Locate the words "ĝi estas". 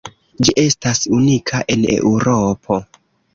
0.47-1.01